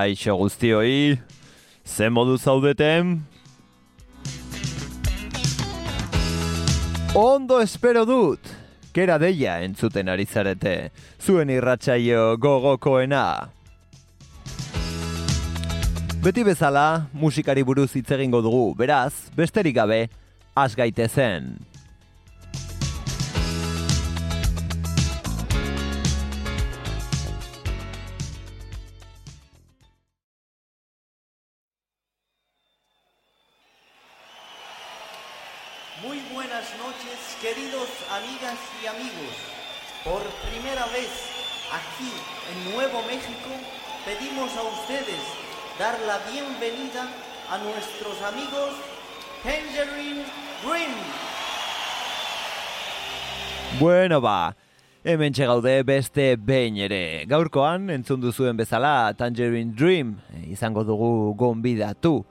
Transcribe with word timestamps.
Kaixo 0.00 0.32
guztioi, 0.40 1.18
ze 1.84 2.06
modu 2.08 2.38
zaudeten? 2.38 3.18
Ondo 7.12 7.58
espero 7.60 8.06
dut, 8.08 8.40
kera 8.96 9.18
deia 9.20 9.58
entzuten 9.60 10.08
ari 10.08 10.24
zarete, 10.24 10.88
zuen 11.20 11.52
irratsaio 11.52 12.38
gogokoena. 12.40 13.50
Beti 16.24 16.48
bezala, 16.48 17.10
musikari 17.12 17.60
buruz 17.60 17.90
hitz 17.92 18.08
egingo 18.16 18.40
dugu, 18.40 18.70
beraz, 18.80 19.28
besterik 19.36 19.76
gabe, 19.82 20.06
has 20.56 20.80
gaitezen. 20.80 21.58
Muy 21.60 21.69
a 47.50 47.58
nuestros 47.58 48.22
amigos 48.22 48.70
Tangerine 49.42 50.22
Dream. 50.62 50.94
Bueno 53.80 54.20
ba, 54.20 54.54
hemen 55.02 55.32
gaude 55.32 55.82
beste 55.82 56.36
behin 56.36 56.76
ere. 56.76 57.24
Gaurkoan, 57.26 57.90
entzun 57.90 58.20
duzuen 58.20 58.56
bezala, 58.56 59.12
Tangerine 59.18 59.74
Dream, 59.74 60.14
izango 60.46 60.84
dugu 60.84 61.34
gonbidatu, 61.34 62.24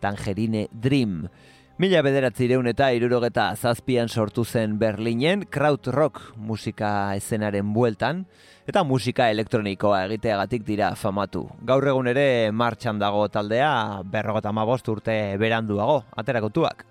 Tangerine 0.00 0.68
Dream. 0.70 1.28
Mila 1.76 1.98
bederatzireun 2.00 2.70
eta 2.70 2.86
irurogeta 2.96 3.50
zazpian 3.52 4.08
sortu 4.08 4.46
zen 4.48 4.78
Berlinen, 4.80 5.42
krautrock 5.52 6.22
musika 6.40 7.12
ezenaren 7.18 7.74
bueltan, 7.74 8.22
eta 8.64 8.80
musika 8.80 9.26
elektronikoa 9.28 9.98
egiteagatik 10.06 10.64
dira 10.64 10.94
famatu. 10.96 11.44
Gaur 11.68 11.84
egun 11.92 12.08
ere 12.08 12.48
martxan 12.48 12.96
dago 12.96 13.26
taldea, 13.28 14.00
berrogeta 14.08 14.54
mabost 14.56 14.88
urte 14.88 15.18
beranduago, 15.36 15.98
aterakotuak. 16.16 16.86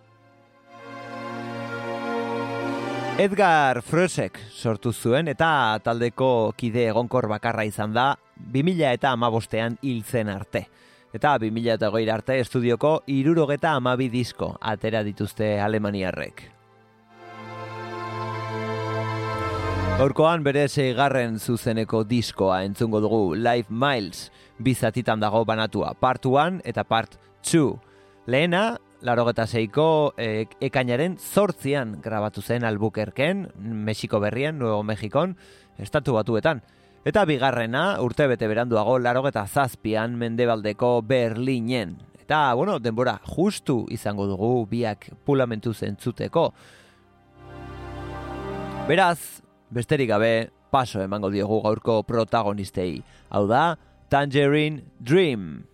Edgar 3.17 3.81
Frösek 3.81 4.37
sortu 4.53 4.93
zuen 4.93 5.33
eta 5.33 5.79
taldeko 5.81 6.53
kide 6.53 6.91
egonkor 6.91 7.25
bakarra 7.33 7.65
izan 7.65 7.97
da 7.97 8.11
2000 8.53 8.93
eta 8.99 9.17
amabostean 9.17 9.81
hil 9.81 10.03
zen 10.05 10.29
arte. 10.29 10.67
Eta 11.15 11.37
2000 11.39 11.77
eta 11.77 11.89
arte 12.13 12.35
estudioko 12.43 12.89
irurogeta 13.07 13.71
amabi 13.77 14.09
disko 14.11 14.57
atera 14.59 14.99
dituzte 15.03 15.61
alemaniarrek. 15.63 16.41
Horkoan 19.95 20.43
bere 20.43 20.65
seigarren 20.67 21.39
zuzeneko 21.39 22.03
diskoa 22.03 22.65
entzungo 22.67 22.99
dugu 22.99 23.21
Live 23.33 23.71
Miles 23.71 24.29
bizatitan 24.59 25.21
dago 25.23 25.45
banatua, 25.45 25.93
part 25.93 26.25
1 26.25 26.59
eta 26.67 26.83
part 26.83 27.15
2. 27.47 27.79
Lehena, 28.27 28.75
larogeta 28.99 29.47
zeiko 29.47 30.11
e, 30.17 30.47
ekainaren 30.59 31.15
zortzian 31.15 32.01
grabatu 32.03 32.41
zen 32.41 32.65
albukerken, 32.67 33.53
Mexiko 33.55 34.19
berrien, 34.19 34.59
Nuevo 34.59 34.83
Mexikon, 34.83 35.37
estatu 35.79 36.19
batuetan. 36.19 36.59
Eta 37.05 37.21
bigarrena, 37.29 37.99
urte 38.01 38.25
bete 38.25 38.47
beranduago, 38.49 38.95
larogeta 38.97 39.43
zazpian 39.45 40.15
mendebaldeko 40.17 41.03
Berlinen. 41.05 41.99
Eta, 42.17 42.39
bueno, 42.57 42.79
denbora 42.81 43.19
justu 43.21 43.83
izango 43.93 44.25
dugu 44.25 44.65
biak 44.71 45.11
pulamentu 45.21 45.75
zentzuteko. 45.77 46.47
Beraz, 48.89 49.43
besterik 49.69 50.09
gabe, 50.09 50.31
paso 50.73 51.03
emango 51.05 51.29
diogu 51.29 51.61
gaurko 51.61 51.99
protagonistei. 52.09 53.03
Hau 53.29 53.45
da, 53.53 53.77
Tangerine 54.09 54.81
Dream. 54.97 55.67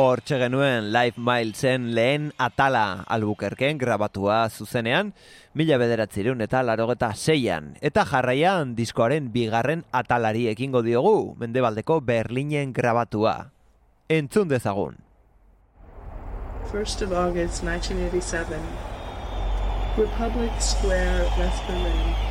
Hor 0.00 0.22
genuen 0.24 0.94
Live 0.94 1.20
Milesen 1.20 1.90
lehen 1.94 2.30
atala 2.40 3.04
albukerken 3.04 3.76
grabatua 3.76 4.48
zuzenean, 4.48 5.10
mila 5.52 5.76
bederatzireun 5.76 6.40
eta 6.40 6.62
larogeta 6.64 7.10
seian. 7.12 7.74
Eta 7.84 8.06
jarraian 8.08 8.72
diskoaren 8.78 9.28
bigarren 9.34 9.84
atalari 9.92 10.46
ekingo 10.48 10.80
diogu, 10.80 11.36
mendebaldeko 11.36 12.00
Berlinen 12.00 12.72
grabatua. 12.72 13.52
Entzun 14.08 14.48
dezagun. 14.48 14.96
1st 16.72 17.04
of 17.04 17.12
August 17.12 17.62
1987, 17.62 18.56
Republic 20.00 20.52
Square, 20.60 21.28
West 21.36 21.60
Berlin. 21.68 22.29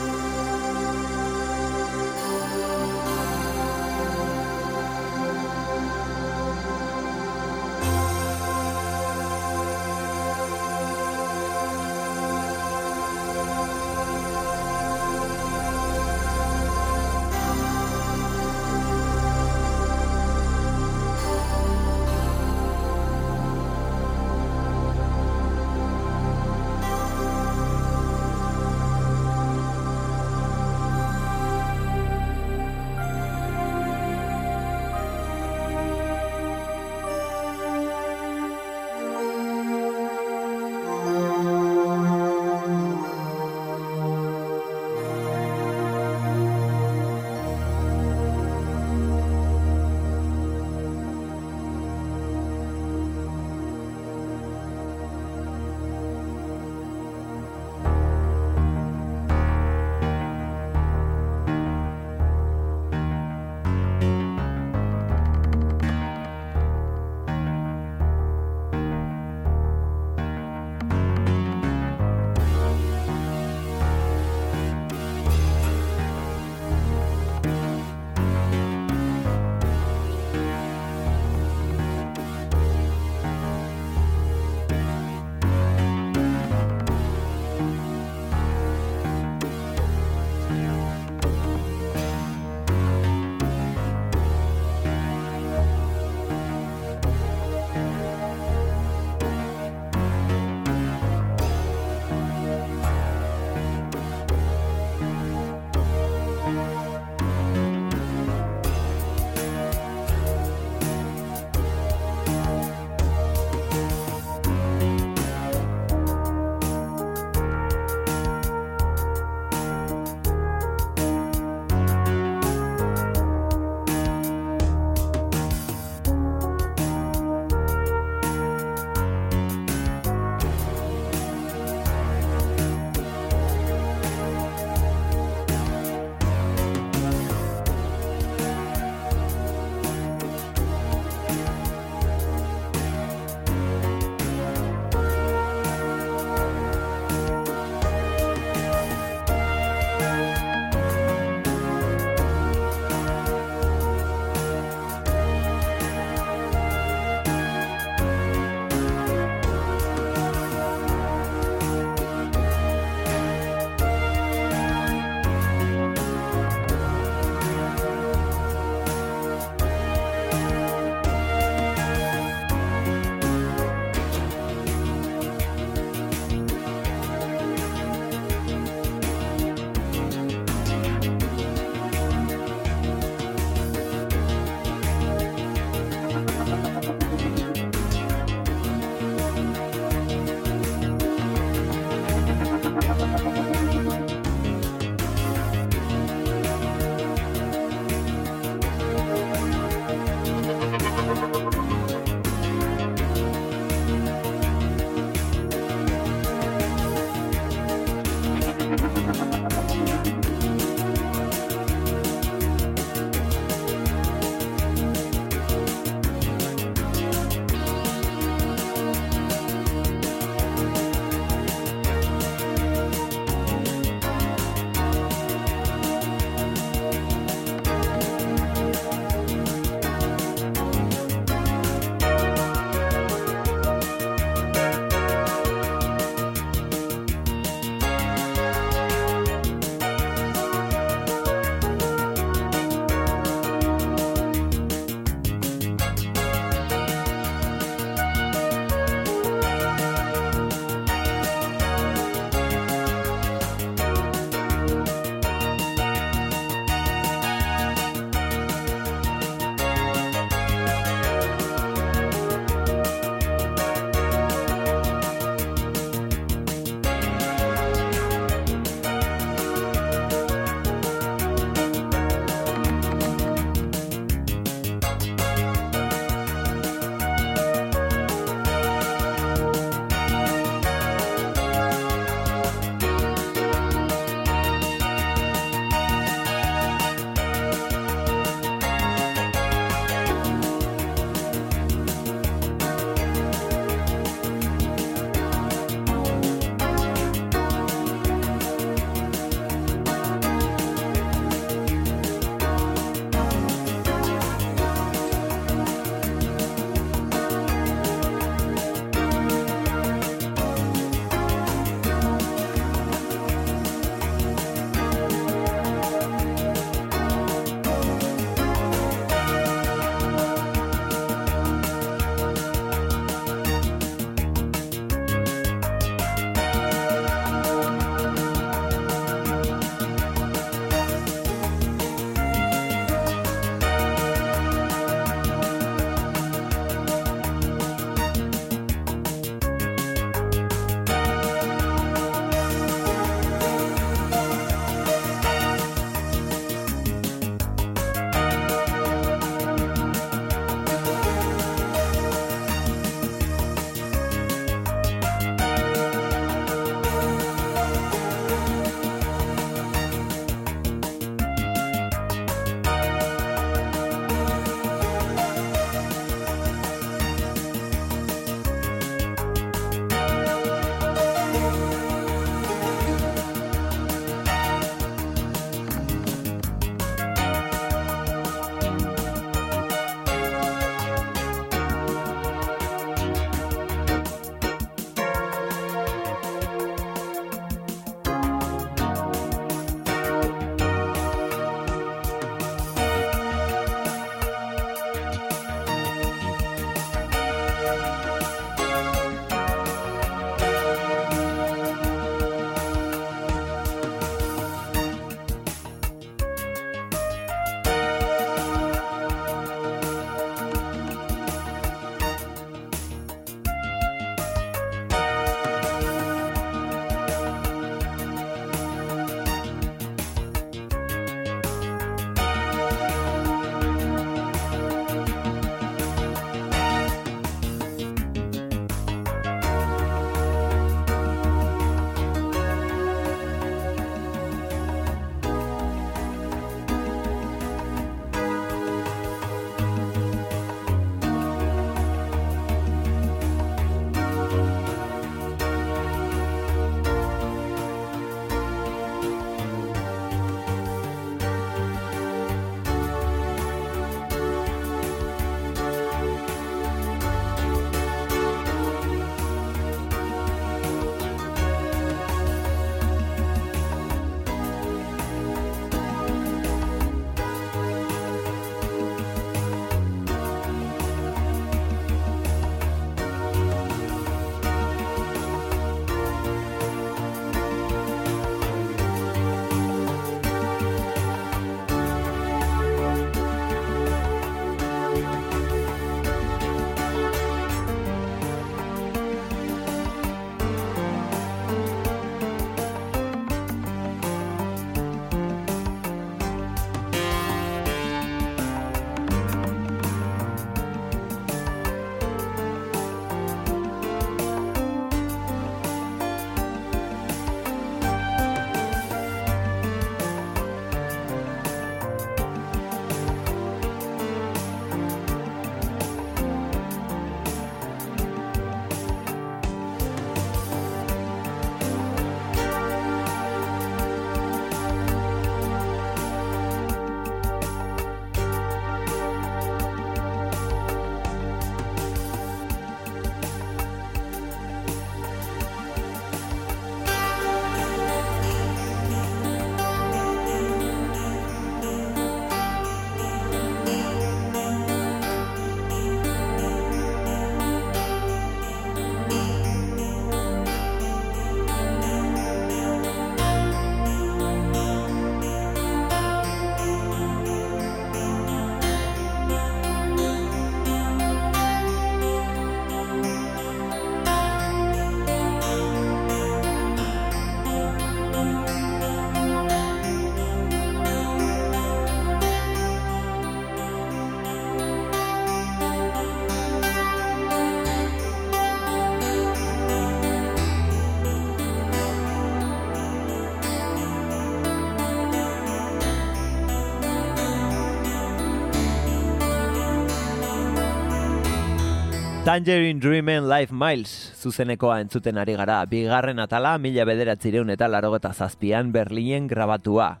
Tangerine 592.26 592.80
Dreamen 592.80 593.28
Life 593.30 593.54
Miles 593.54 593.90
zuzenekoa 594.18 594.80
entzuten 594.82 595.14
ari 595.22 595.36
gara. 595.38 595.60
Bigarren 595.70 596.18
atala, 596.18 596.56
mila 596.58 596.82
bederatzireun 596.82 597.52
eta 597.54 597.68
larogeta 597.70 598.10
zazpian 598.10 598.72
Berlinen 598.74 599.28
grabatua. 599.30 600.00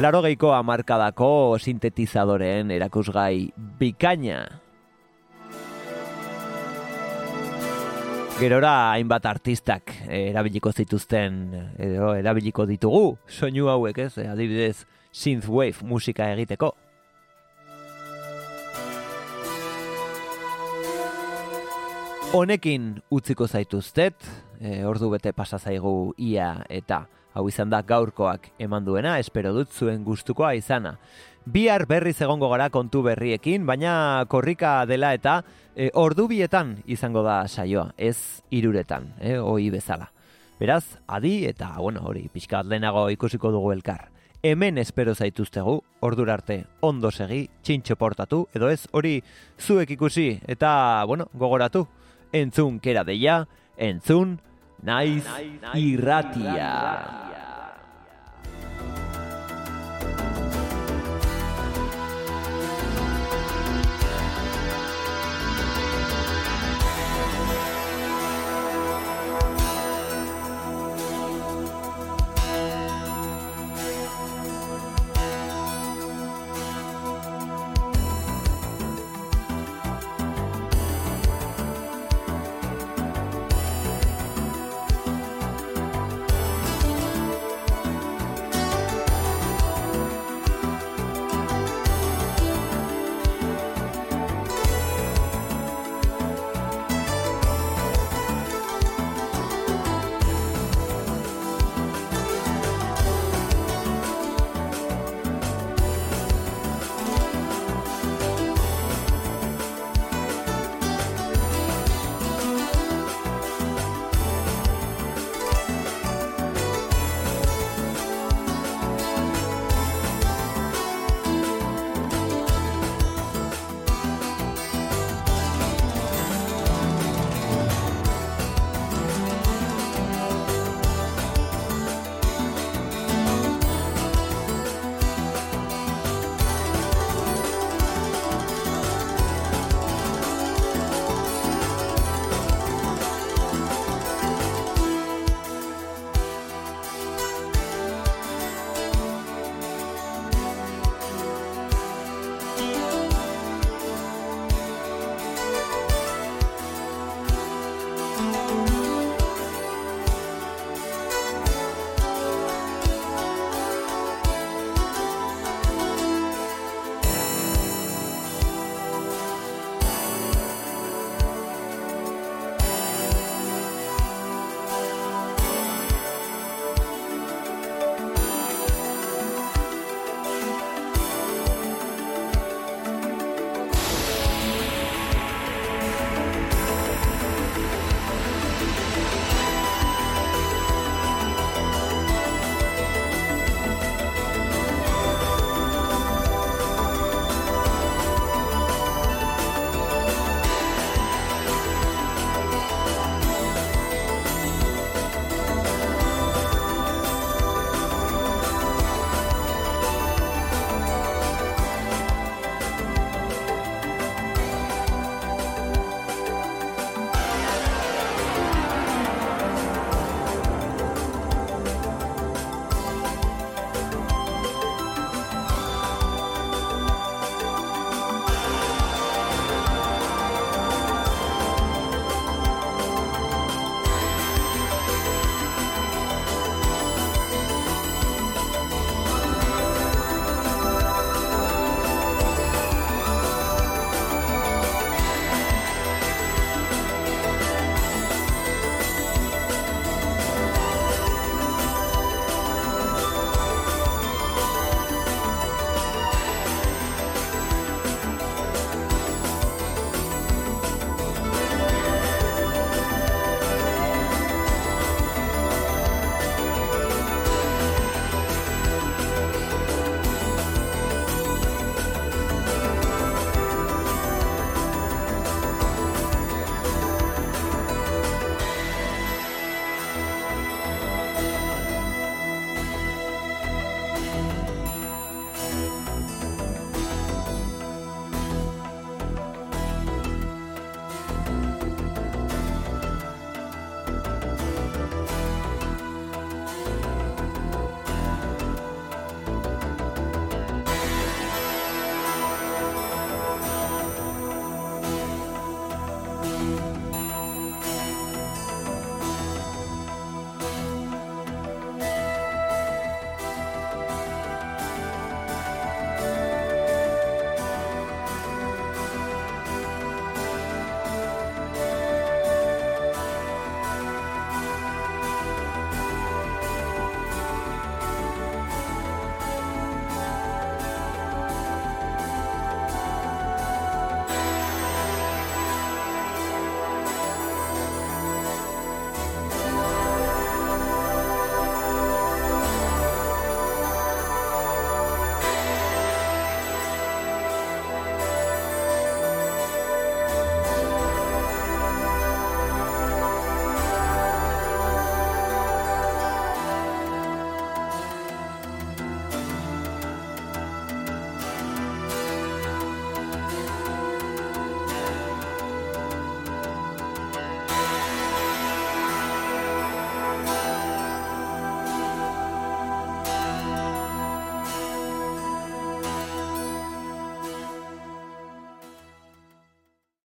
Larogeiko 0.00 0.54
amarkadako 0.56 1.58
sintetizadoreen 1.60 2.72
erakusgai 2.78 3.52
bikaina. 3.76 4.40
Gerora 8.40 8.74
hainbat 8.94 9.28
artistak 9.28 9.98
erabiliko 10.08 10.72
zituzten, 10.72 11.42
edo 11.76 12.14
erabiliko 12.16 12.64
ditugu, 12.64 13.18
soinu 13.28 13.68
hauek 13.68 14.06
ez, 14.08 14.14
adibidez 14.24 14.86
synthwave 15.12 15.84
musika 15.84 16.32
egiteko. 16.32 16.72
Honekin 22.28 22.98
utziko 23.08 23.46
zaituztet, 23.48 24.14
e, 24.60 24.82
ordu 24.84 25.08
bete 25.14 25.30
pasa 25.32 25.56
zaigu 25.56 26.12
ia 26.20 26.50
eta 26.68 27.06
hau 27.32 27.46
izan 27.48 27.70
da 27.72 27.80
gaurkoak 27.80 28.50
eman 28.60 28.84
duena, 28.84 29.14
espero 29.18 29.54
dut 29.56 29.72
zuen 29.72 30.04
gustukoa 30.04 30.50
izana. 30.58 30.98
Bihar 31.48 31.86
berriz 31.88 32.18
egongo 32.20 32.50
gara 32.52 32.68
kontu 32.68 33.00
berriekin, 33.06 33.64
baina 33.64 34.26
korrika 34.28 34.84
dela 34.84 35.14
eta 35.16 35.38
e, 35.74 35.88
ordu 35.94 36.28
bietan 36.28 36.76
izango 36.84 37.24
da 37.24 37.40
saioa, 37.48 37.94
ez 37.96 38.44
iruretan, 38.52 39.14
e, 39.20 39.38
oi 39.40 39.70
bezala. 39.72 40.10
Beraz, 40.60 40.98
adi 41.06 41.46
eta, 41.48 41.78
bueno, 41.78 42.04
hori, 42.04 42.28
pixka 42.28 42.60
lehenago 42.62 43.08
ikusiko 43.08 43.54
dugu 43.56 43.72
elkar. 43.72 44.10
Hemen 44.42 44.76
espero 44.78 45.14
zaituztegu, 45.14 45.80
ordura 46.04 46.36
arte 46.36 46.66
ondo 46.84 47.10
segi, 47.10 47.46
txintxo 47.64 47.96
portatu, 47.96 48.44
edo 48.54 48.68
ez, 48.68 48.84
hori 48.92 49.22
zuek 49.58 49.96
ikusi, 49.96 50.34
eta, 50.46 51.04
bueno, 51.08 51.30
gogoratu, 51.32 51.86
entzun 52.32 52.78
kera 52.80 53.04
deia, 53.04 53.46
entzun 53.76 54.38
naiz 54.82 55.24
irratia. 55.74 56.72